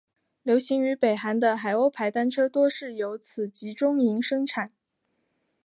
[0.41, 4.73] 流行于北韩的海鸥牌单车多是由此集中营生产。